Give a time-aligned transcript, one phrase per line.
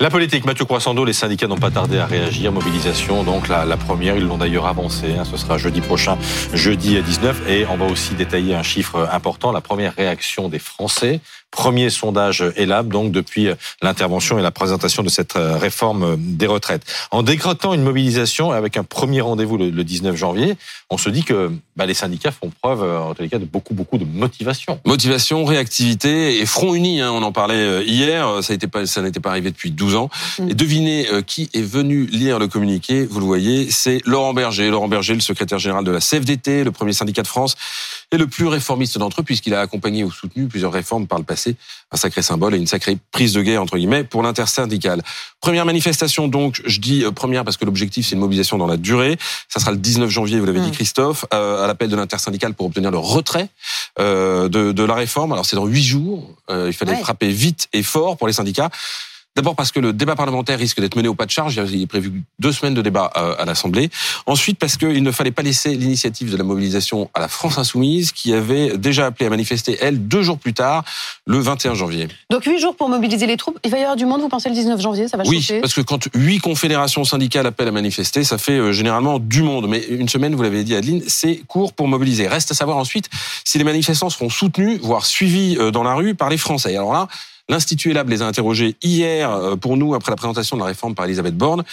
[0.00, 2.52] La politique, Mathieu Croissando, les syndicats n'ont pas tardé à réagir.
[2.52, 5.16] Mobilisation, donc la, première, ils l'ont d'ailleurs avancé.
[5.18, 5.24] Hein.
[5.24, 6.16] ce sera jeudi prochain,
[6.54, 7.48] jeudi 19.
[7.48, 9.50] Et on va aussi détailler un chiffre important.
[9.50, 13.48] La première réaction des Français Premier sondage ELAB, donc depuis
[13.80, 16.82] l'intervention et la présentation de cette euh, réforme des retraites.
[17.10, 20.56] En décrotant une mobilisation avec un premier rendez-vous le 19 janvier,
[20.90, 23.46] on se dit que bah, les syndicats font preuve, euh, en tous les cas, de
[23.46, 24.78] beaucoup, beaucoup de motivation.
[24.84, 27.00] Motivation, réactivité et front uni.
[27.00, 28.42] Hein, on en parlait euh, hier.
[28.42, 30.10] Ça n'était pas, ça n'était pas arrivé depuis 12 ans.
[30.38, 30.50] Mm.
[30.50, 33.06] Et devinez qui est venu lire le communiqué.
[33.06, 34.70] Vous le voyez, c'est Laurent Berger.
[34.70, 37.54] Laurent Berger, le secrétaire général de la CFDT, le premier syndicat de France,
[38.12, 41.24] et le plus réformiste d'entre eux, puisqu'il a accompagné ou soutenu plusieurs réformes par le
[41.24, 41.56] passé
[41.90, 45.02] un sacré symbole et une sacrée prise de guerre, entre guillemets, pour l'intersyndicale.
[45.40, 48.76] Première manifestation, donc, je dis euh, première parce que l'objectif, c'est une mobilisation dans la
[48.76, 49.16] durée.
[49.48, 50.72] Ça sera le 19 janvier, vous l'avez dit, mm.
[50.72, 53.48] Christophe, euh, à l'appel de l'intersyndicale pour obtenir le retrait
[53.98, 55.32] euh, de, la réforme.
[55.32, 56.34] Alors, c'est dans huit jours.
[56.50, 58.70] il fallait frapper vite et fort pour les syndicats.
[59.38, 61.54] D'abord parce que le débat parlementaire risque d'être mené au pas de charge.
[61.72, 63.88] Il est prévu deux semaines de débat euh, à l'Assemblée.
[64.26, 68.10] Ensuite, parce qu'il ne fallait pas laisser l'initiative de la mobilisation à la France insoumise,
[68.10, 70.82] qui avait déjà appelé à manifester, elle, deux jours plus tard,
[71.24, 72.08] le 21 janvier.
[72.30, 73.60] Donc huit jours pour mobiliser les troupes.
[73.64, 75.74] Il va y avoir du monde, vous pensez, le 19 janvier Ça va Oui, parce
[75.74, 79.68] que quand huit confédérations syndicales appellent à manifester, ça fait euh, généralement du monde.
[79.68, 82.26] Mais une semaine, vous l'avez dit, Adeline, c'est court pour mobiliser.
[82.26, 83.08] Reste à savoir ensuite
[83.44, 86.74] si les manifestants seront soutenus, voire suivis euh, dans la rue par les Français.
[86.74, 87.06] Alors là,
[87.48, 90.94] L'Institut Lab les a interrogés hier euh, pour nous après la présentation de la réforme
[90.94, 91.64] par Elisabeth Borne.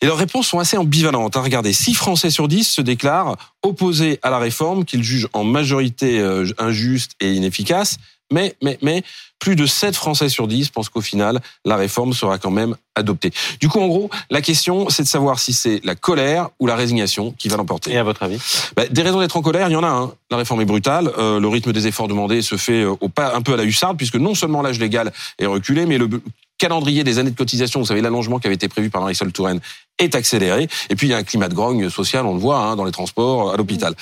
[0.00, 1.36] Et leurs réponses sont assez ambivalentes.
[1.36, 1.42] Hein.
[1.42, 6.20] Regardez, 6 Français sur 10 se déclarent opposés à la réforme, qu'ils jugent en majorité
[6.20, 7.98] euh, injuste et inefficace.
[8.32, 9.02] Mais, mais, mais,
[9.38, 13.32] plus de 7 Français sur 10 pensent qu'au final, la réforme sera quand même adoptée.
[13.60, 16.74] Du coup, en gros, la question, c'est de savoir si c'est la colère ou la
[16.74, 17.92] résignation qui va l'emporter.
[17.92, 18.38] Et à votre avis?
[18.76, 19.88] Bah, Des raisons d'être en colère, il y en a.
[19.88, 20.12] Hein.
[20.30, 21.10] La réforme est brutale.
[21.18, 23.64] Euh, le rythme des efforts demandés se fait euh, au pas, un peu à la
[23.64, 26.08] hussarde, puisque non seulement l'âge légal est reculé, mais le
[26.58, 29.60] calendrier des années de cotisation, vous savez, l'allongement qui avait été prévu par Marisol Touraine
[29.98, 30.68] est accéléré.
[30.90, 32.84] Et puis, il y a un climat de grogne social, on le voit, hein, dans
[32.84, 33.94] les transports, à l'hôpital.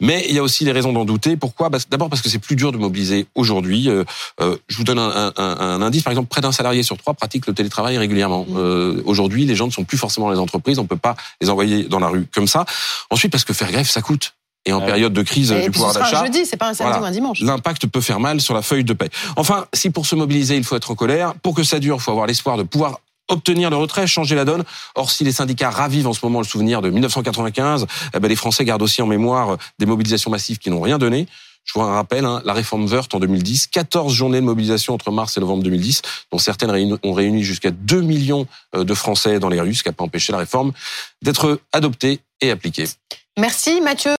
[0.00, 1.36] Mais il y a aussi des raisons d'en douter.
[1.36, 1.68] Pourquoi?
[1.68, 3.88] Bah, D'abord parce que c'est plus dur de mobiliser aujourd'hui.
[3.88, 4.04] Euh,
[4.40, 6.02] euh, je vous donne un, un, un, indice.
[6.02, 8.46] Par exemple, près d'un salarié sur trois pratique le télétravail régulièrement.
[8.48, 8.56] Mmh.
[8.56, 10.78] Euh, aujourd'hui, les gens ne sont plus forcément dans les entreprises.
[10.78, 12.64] On peut pas les envoyer dans la rue comme ça.
[13.10, 14.34] Ensuite, parce que faire grève, ça coûte
[14.64, 16.20] et en ah période de crise du pouvoir d'achat.
[16.20, 17.40] un jeudi, c'est pas un samedi ou un dimanche.
[17.40, 19.10] L'impact peut faire mal sur la feuille de paie.
[19.36, 22.02] Enfin, si pour se mobiliser, il faut être en colère, pour que ça dure, il
[22.02, 24.64] faut avoir l'espoir de pouvoir obtenir le retrait, changer la donne.
[24.94, 28.36] Or, si les syndicats ravivent en ce moment le souvenir de 1995, eh ben, les
[28.36, 31.26] Français gardent aussi en mémoire des mobilisations massives qui n'ont rien donné.
[31.64, 35.36] Je vous rappelle, hein, la réforme Wörth en 2010, 14 journées de mobilisation entre mars
[35.36, 36.02] et novembre 2010,
[36.32, 39.88] dont certaines ont réuni jusqu'à 2 millions euh, de Français dans les rues, ce qui
[39.88, 40.72] n'a pas empêché la réforme
[41.22, 42.86] d'être adoptée et appliquée.
[43.38, 44.10] Merci Mathieu.